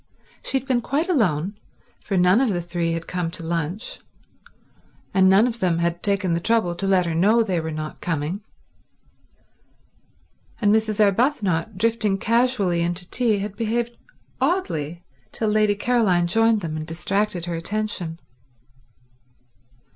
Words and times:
She 0.43 0.57
had 0.57 0.67
been 0.67 0.81
quite 0.81 1.07
alone, 1.09 1.59
for 2.03 2.17
none 2.17 2.41
of 2.41 2.49
the 2.49 2.59
three 2.59 2.93
had 2.93 3.05
come 3.05 3.29
to 3.29 3.43
lunch, 3.43 3.99
and 5.13 5.29
none 5.29 5.45
of 5.45 5.59
them 5.59 5.77
had 5.77 6.01
taken 6.01 6.33
the 6.33 6.39
trouble 6.39 6.73
to 6.73 6.87
let 6.87 7.05
her 7.05 7.13
know 7.13 7.43
they 7.43 7.59
were 7.59 7.69
not 7.69 8.01
coming; 8.01 8.41
and 10.59 10.73
Mrs. 10.73 10.99
Arbuthnot, 10.99 11.77
drifting 11.77 12.17
casually 12.17 12.81
into 12.81 13.07
tea, 13.11 13.37
had 13.37 13.55
behaved 13.55 13.95
oddly 14.41 15.03
till 15.31 15.49
Lady 15.49 15.75
Caroline 15.75 16.25
joined 16.25 16.61
them 16.61 16.75
and 16.77 16.87
distracted 16.87 17.45
her 17.45 17.53
attention. 17.53 18.19